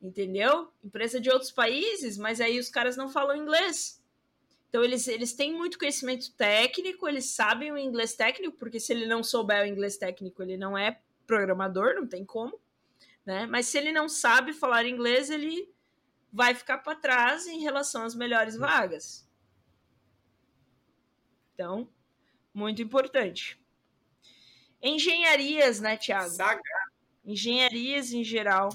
[0.00, 0.70] Entendeu?
[0.84, 3.95] Empresa de outros países, mas aí os caras não falam inglês.
[4.76, 9.06] Então eles, eles têm muito conhecimento técnico, eles sabem o inglês técnico, porque se ele
[9.06, 12.60] não souber o inglês técnico, ele não é programador, não tem como.
[13.24, 13.46] Né?
[13.46, 15.72] Mas se ele não sabe falar inglês, ele
[16.30, 19.26] vai ficar para trás em relação às melhores vagas.
[21.54, 21.88] Então,
[22.52, 23.58] muito importante.
[24.82, 26.36] Engenharias, né, Tiago?
[27.24, 28.68] Engenharias em geral.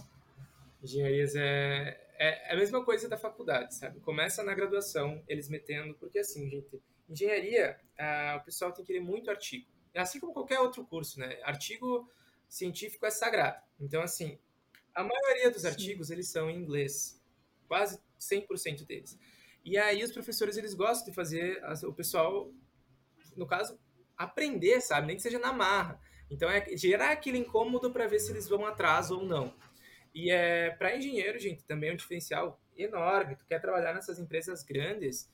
[0.81, 3.99] Engenharias é, é, é, a mesma coisa da faculdade, sabe?
[3.99, 6.79] Começa na graduação, eles metendo, porque assim, gente,
[7.10, 9.65] engenharia, ah, o pessoal tem que ler muito artigo.
[9.95, 11.39] Assim como qualquer outro curso, né?
[11.41, 12.07] Artigo
[12.47, 13.60] científico é sagrado.
[13.79, 14.38] Então, assim,
[14.93, 15.69] a maioria dos Sim.
[15.69, 17.19] artigos, eles são em inglês.
[17.67, 19.17] Quase 100% deles.
[19.65, 22.53] E aí os professores, eles gostam de fazer o pessoal,
[23.36, 23.79] no caso,
[24.15, 25.07] aprender, sabe?
[25.07, 25.99] Nem que seja na marra.
[26.29, 29.55] Então é gerar aquele incômodo para ver se eles vão atrás ou não.
[30.13, 33.36] E é para engenheiro, gente, também é um diferencial enorme.
[33.36, 35.32] Tu quer trabalhar nessas empresas grandes?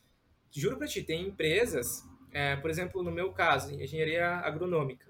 [0.52, 5.08] Juro para ti, tem empresas, é, por exemplo, no meu caso, engenharia agronômica.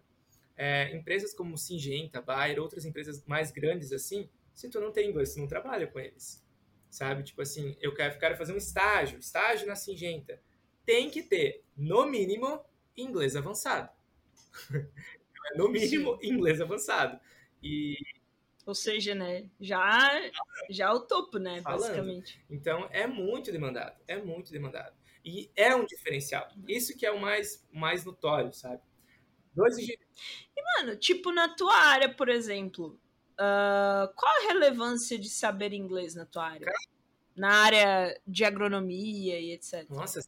[0.56, 5.34] É, empresas como Singenta, Bayer, outras empresas mais grandes assim, se tu não tem inglês,
[5.34, 6.44] tu não trabalha com eles.
[6.90, 7.22] Sabe?
[7.24, 10.42] Tipo assim, eu quero, quero fazer um estágio, estágio na Singenta.
[10.86, 12.62] Tem que ter, no mínimo,
[12.96, 13.90] inglês avançado.
[15.56, 17.20] no mínimo, inglês avançado.
[17.62, 17.98] E
[18.68, 20.12] ou seja, né, já
[20.70, 21.80] já é o topo, né, Falando.
[21.80, 22.46] basicamente.
[22.50, 24.94] Então é muito demandado, é muito demandado.
[25.24, 26.48] E é um diferencial.
[26.68, 28.82] Isso que é o mais mais notório, sabe?
[29.56, 29.98] Dois E
[30.76, 33.00] mano, tipo na tua área, por exemplo,
[33.36, 36.68] uh, qual a relevância de saber inglês na tua área?
[37.36, 39.90] Na área de agronomia e etc.
[39.90, 40.20] Nossa,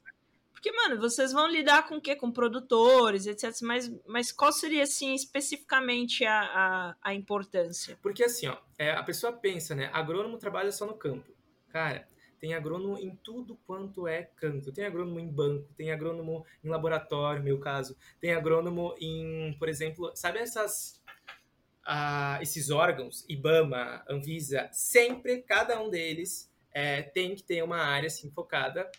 [0.59, 2.17] porque, mano, vocês vão lidar com o quê?
[2.17, 3.49] Com produtores, etc.
[3.61, 7.97] Mas, mas qual seria, assim, especificamente a, a, a importância?
[8.01, 9.89] Porque, assim, ó, é, a pessoa pensa, né?
[9.93, 11.31] Agrônomo trabalha só no campo.
[11.69, 12.05] Cara,
[12.41, 14.69] tem agrônomo em tudo quanto é campo.
[14.73, 17.95] Tem agrônomo em banco, tem agrônomo em laboratório, no meu caso.
[18.19, 21.01] Tem agrônomo em, por exemplo, sabe essas...
[21.85, 28.07] Ah, esses órgãos, IBAMA, Anvisa, sempre, cada um deles é, tem que ter uma área
[28.07, 28.91] assim, focada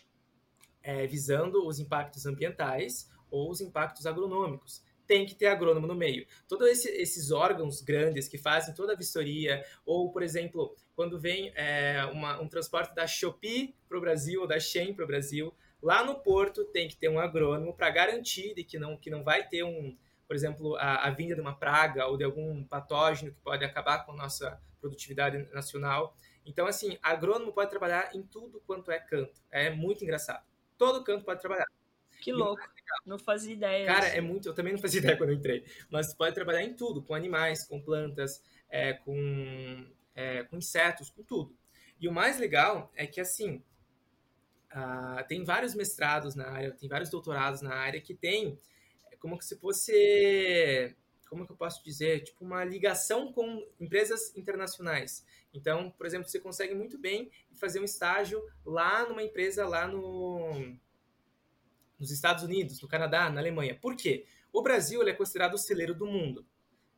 [0.83, 4.83] é, visando os impactos ambientais ou os impactos agronômicos.
[5.07, 6.25] Tem que ter agrônomo no meio.
[6.47, 11.51] Todos esse, esses órgãos grandes que fazem toda a vistoria, ou, por exemplo, quando vem
[11.55, 15.53] é, uma, um transporte da Shopee para o Brasil ou da Shein para o Brasil,
[15.81, 19.23] lá no porto tem que ter um agrônomo para garantir de que não, que não
[19.23, 23.33] vai ter um, por exemplo, a, a vinda de uma praga ou de algum patógeno
[23.33, 26.15] que pode acabar com a nossa produtividade nacional.
[26.45, 29.41] Então, assim, agrônomo pode trabalhar em tudo quanto é canto.
[29.51, 30.50] É muito engraçado.
[30.81, 31.67] Todo canto pode trabalhar.
[32.19, 32.59] Que louco.
[33.05, 33.85] Não fazia ideia.
[33.85, 34.49] Cara, é muito.
[34.49, 35.63] Eu também não fazia ideia quando eu entrei.
[35.91, 41.21] Mas pode trabalhar em tudo, com animais, com plantas, é, com, é, com insetos, com
[41.21, 41.55] tudo.
[41.99, 43.63] E o mais legal é que, assim,
[44.73, 48.59] uh, tem vários mestrados na área, tem vários doutorados na área que tem
[49.19, 50.95] como que se fosse
[51.31, 55.25] como que eu posso dizer, tipo uma ligação com empresas internacionais.
[55.53, 60.75] Então, por exemplo, você consegue muito bem fazer um estágio lá numa empresa lá no
[61.97, 63.79] nos Estados Unidos, no Canadá, na Alemanha.
[63.79, 64.25] Por quê?
[64.51, 66.45] O Brasil é considerado o celeiro do mundo.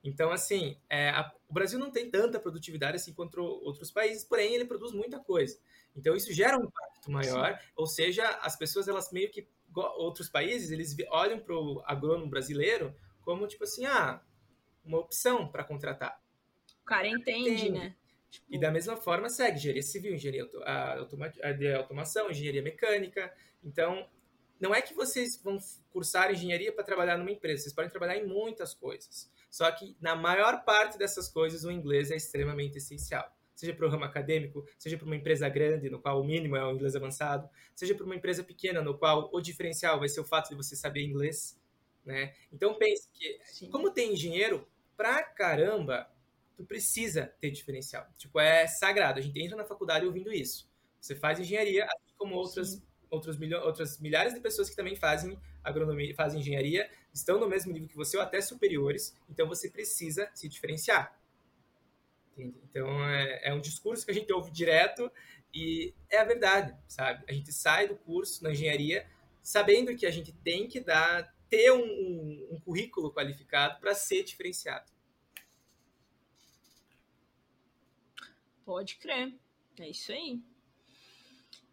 [0.03, 4.55] Então, assim, é, a, o Brasil não tem tanta produtividade assim quanto outros países, porém
[4.55, 5.59] ele produz muita coisa.
[5.95, 7.67] Então, isso gera um impacto maior, Sim.
[7.75, 12.95] ou seja, as pessoas elas meio que outros países eles olham para o agrônomo brasileiro
[13.23, 14.21] como tipo assim, ah,
[14.83, 16.21] uma opção para contratar.
[16.81, 17.69] O cara entende, entende.
[17.71, 17.95] né?
[18.29, 18.47] Tipo...
[18.49, 20.49] E da mesma forma segue engenharia civil, engenharia
[20.97, 23.33] automa de automação, engenharia mecânica.
[23.63, 24.09] Então,
[24.59, 25.57] não é que vocês vão
[25.91, 29.31] cursar engenharia para trabalhar numa empresa, vocês podem trabalhar em muitas coisas.
[29.49, 33.31] Só que na maior parte dessas coisas o inglês é extremamente essencial.
[33.53, 36.65] Seja para o ramo acadêmico, seja para uma empresa grande, no qual o mínimo é
[36.65, 40.25] o inglês avançado, seja para uma empresa pequena, no qual o diferencial vai ser o
[40.25, 41.59] fato de você saber inglês.
[42.05, 42.33] Né?
[42.51, 43.69] Então pense que, Sim.
[43.69, 46.09] como tem engenheiro, pra caramba,
[46.55, 48.07] tu precisa ter diferencial.
[48.17, 49.19] Tipo, é sagrado.
[49.19, 50.69] A gente entra na faculdade ouvindo isso.
[50.99, 54.95] Você faz engenharia, assim como outras Sim outros milho, outras milhares de pessoas que também
[54.95, 59.69] fazem agronomia, fazem engenharia, estão no mesmo nível que você ou até superiores, então você
[59.69, 61.17] precisa se diferenciar.
[62.31, 62.57] Entende?
[62.63, 65.11] Então é, é um discurso que a gente ouve direto
[65.53, 67.23] e é a verdade, sabe?
[67.29, 69.07] A gente sai do curso na engenharia
[69.43, 74.91] sabendo que a gente tem que dar ter um, um, currículo qualificado para ser diferenciado.
[78.65, 79.37] Pode crer.
[79.79, 80.41] É isso aí.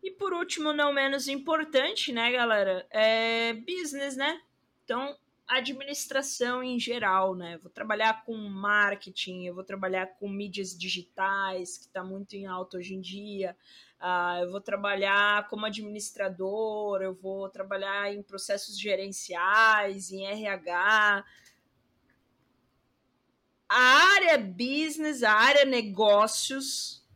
[0.03, 2.87] E por último, não menos importante, né, galera?
[2.91, 4.43] É business, né?
[4.85, 5.17] Então,
[5.49, 7.57] administração em geral, né?
[7.57, 12.77] vou trabalhar com marketing, eu vou trabalhar com mídias digitais, que está muito em alta
[12.77, 13.57] hoje em dia.
[14.01, 21.23] Uh, eu vou trabalhar como administrador, eu vou trabalhar em processos gerenciais, em RH.
[23.69, 27.07] A área business, a área negócios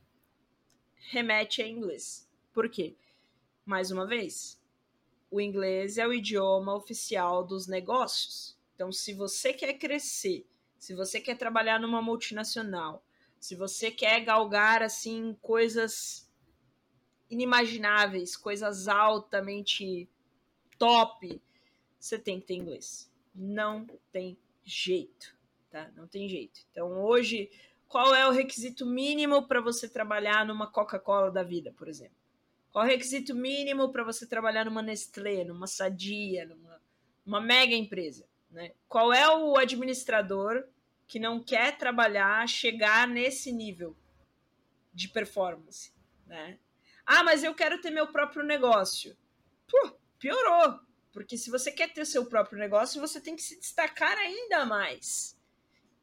[1.11, 2.29] remete a inglês.
[2.53, 2.95] Por quê?
[3.65, 4.61] Mais uma vez,
[5.31, 8.59] o inglês é o idioma oficial dos negócios.
[8.75, 10.47] Então, se você quer crescer,
[10.79, 13.03] se você quer trabalhar numa multinacional,
[13.41, 16.24] se você quer galgar assim coisas
[17.31, 20.09] inimagináveis, coisas altamente
[20.79, 21.41] top,
[21.99, 23.11] você tem que ter inglês.
[23.35, 25.35] Não tem jeito,
[25.71, 25.91] tá?
[25.97, 26.61] Não tem jeito.
[26.71, 27.51] Então, hoje,
[27.89, 32.17] qual é o requisito mínimo para você trabalhar numa Coca-Cola da vida, por exemplo?
[32.73, 36.83] Qual o requisito mínimo para você trabalhar numa Nestlé, numa Sadia, numa
[37.25, 38.27] uma mega empresa?
[38.51, 38.73] Né?
[38.89, 40.65] Qual é o administrador
[41.07, 43.97] que não quer trabalhar, chegar nesse nível
[44.93, 45.93] de performance?
[46.27, 46.59] Né?
[47.07, 49.17] Ah, mas eu quero ter meu próprio negócio.
[49.69, 50.81] Pô, piorou.
[51.13, 55.39] Porque se você quer ter seu próprio negócio, você tem que se destacar ainda mais.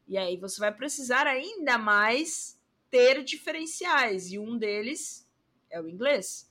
[0.08, 2.58] E aí você vai precisar ainda mais
[2.90, 4.32] ter diferenciais.
[4.32, 5.28] E um deles
[5.70, 6.50] é o inglês.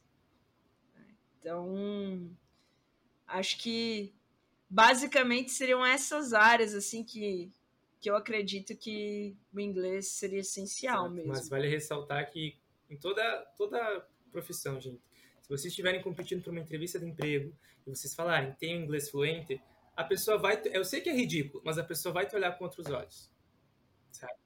[1.39, 2.29] Então,
[3.27, 4.13] acho que
[4.69, 7.51] basicamente seriam essas áreas assim que,
[7.99, 11.33] que eu acredito que o inglês seria essencial Exato, mesmo.
[11.33, 12.57] Mas vale ressaltar que
[12.89, 13.23] em toda
[13.57, 15.01] toda profissão, gente,
[15.41, 17.55] se vocês estiverem competindo para uma entrevista de emprego
[17.85, 19.61] e vocês falarem tem inglês fluente,
[19.95, 22.63] a pessoa vai, eu sei que é ridículo, mas a pessoa vai te olhar com
[22.63, 23.29] outros olhos,
[24.11, 24.39] sabe?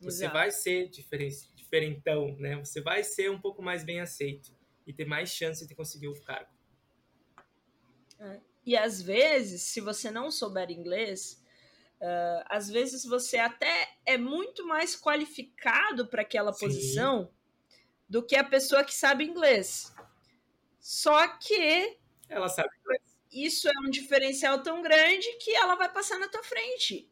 [0.00, 0.32] Você Exato.
[0.32, 2.56] vai ser diferentão, né?
[2.56, 4.52] Você vai ser um pouco mais bem aceito
[4.86, 6.50] e ter mais chance de conseguir o cargo.
[8.18, 8.40] É.
[8.64, 11.42] E às vezes, se você não souber inglês,
[12.00, 16.66] uh, às vezes você até é muito mais qualificado para aquela Sim.
[16.66, 17.32] posição
[18.12, 19.90] do que a pessoa que sabe inglês.
[20.78, 21.96] Só que
[22.28, 23.00] ela sabe inglês.
[23.32, 27.10] Isso é um diferencial tão grande que ela vai passar na tua frente.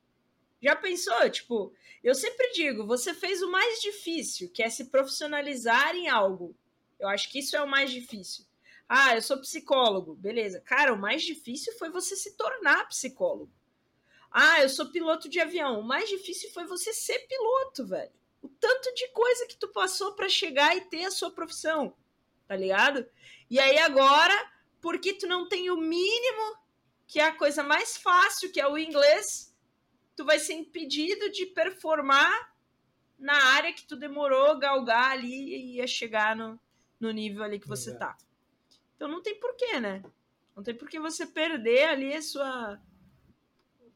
[0.60, 1.30] Já pensou?
[1.30, 1.72] Tipo,
[2.04, 6.54] eu sempre digo, você fez o mais difícil, que é se profissionalizar em algo.
[6.98, 8.44] Eu acho que isso é o mais difícil.
[8.86, 10.14] Ah, eu sou psicólogo.
[10.16, 10.60] Beleza.
[10.60, 13.50] Cara, o mais difícil foi você se tornar psicólogo.
[14.30, 15.80] Ah, eu sou piloto de avião.
[15.80, 18.19] O mais difícil foi você ser piloto, velho.
[18.42, 21.94] O tanto de coisa que tu passou para chegar e ter a sua profissão,
[22.46, 23.06] tá ligado?
[23.50, 24.34] E aí agora,
[24.80, 26.56] porque tu não tem o mínimo,
[27.06, 29.54] que é a coisa mais fácil, que é o inglês,
[30.16, 32.54] tu vai ser impedido de performar
[33.18, 36.58] na área que tu demorou galgar ali e chegar no,
[36.98, 38.06] no nível ali que você tá.
[38.06, 38.24] Exato.
[38.24, 38.30] tá.
[38.96, 40.02] Então não tem porquê, né?
[40.54, 42.80] Não tem porquê você perder ali a sua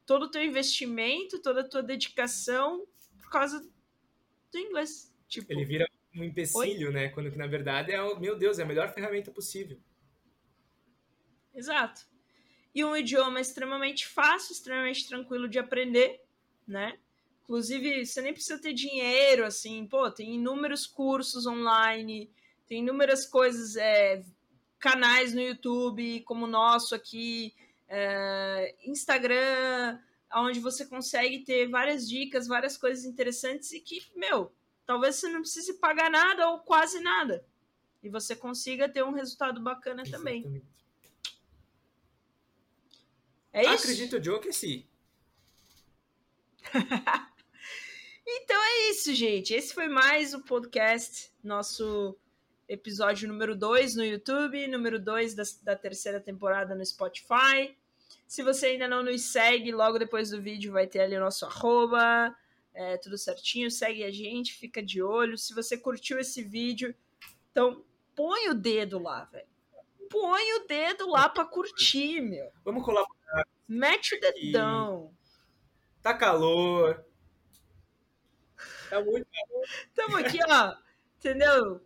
[0.07, 2.87] todo o teu investimento, toda a tua dedicação
[3.19, 3.67] por causa
[4.55, 5.13] do inglês.
[5.29, 5.87] Tipo, ele vira
[6.17, 6.95] um empecilho, Oi?
[6.95, 7.09] né?
[7.09, 9.79] Quando que na verdade é, meu Deus, é a melhor ferramenta possível.
[11.53, 12.07] Exato.
[12.75, 16.21] E um idioma extremamente fácil, extremamente tranquilo de aprender,
[16.67, 16.99] né?
[17.43, 22.31] Inclusive, você nem precisa ter dinheiro, assim, pô, tem inúmeros cursos online,
[22.67, 24.25] tem inúmeras coisas, é,
[24.79, 27.55] canais no YouTube, como o nosso aqui,
[27.87, 29.99] é, Instagram,
[30.35, 34.53] onde você consegue ter várias dicas, várias coisas interessantes e que, meu,
[34.85, 37.47] talvez você não precise pagar nada ou quase nada.
[38.03, 40.45] E você consiga ter um resultado bacana Exatamente.
[40.45, 40.63] também.
[43.53, 43.85] É isso?
[43.85, 44.85] Acredito, Joe, que sim.
[48.27, 49.55] então é isso, gente.
[49.55, 52.19] Esse foi mais o podcast, nosso
[52.69, 57.77] episódio número 2 no YouTube, número 2 da, da terceira temporada no Spotify.
[58.27, 61.47] Se você ainda não nos segue, logo depois do vídeo vai ter ali o nosso
[61.47, 62.35] arroba,
[62.75, 65.39] é, tudo certinho, segue a gente, fica de olho.
[65.39, 66.95] Se você curtiu esse vídeo,
[67.53, 67.85] então
[68.17, 69.47] põe o dedo lá, velho.
[70.11, 72.51] Põe o dedo lá pra curtir, meu.
[72.65, 73.47] Vamos colaborar.
[73.69, 75.15] Mete o dedão.
[76.03, 77.05] Tá calor.
[78.91, 79.67] Tá muito calor.
[79.95, 80.77] Tamo aqui, ó.
[81.19, 81.81] Entendeu?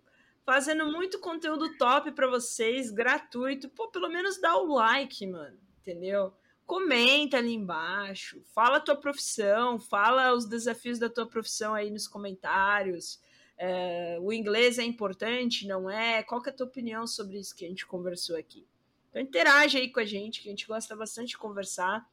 [0.44, 3.68] Fazendo muito conteúdo top para vocês, gratuito.
[3.68, 6.32] Pô, pelo menos dá o like, mano entendeu?
[6.66, 12.06] Comenta ali embaixo, fala a tua profissão, fala os desafios da tua profissão aí nos
[12.06, 13.18] comentários.
[13.56, 16.22] É, o inglês é importante, não é?
[16.22, 18.66] Qual que é a tua opinião sobre isso que a gente conversou aqui?
[19.08, 22.06] Então interage aí com a gente, que a gente gosta bastante de conversar.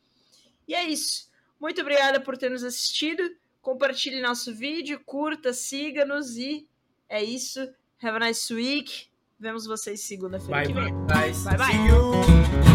[0.68, 1.30] E é isso.
[1.60, 3.36] Muito obrigada por ter nos assistido.
[3.62, 6.68] Compartilhe nosso vídeo, curta, siga-nos e
[7.10, 7.60] é isso.
[8.02, 9.08] Have a nice week.
[9.38, 10.94] Vemos vocês segunda-feira que vem.
[11.08, 11.58] Bye bye.
[11.58, 12.75] bye, bye.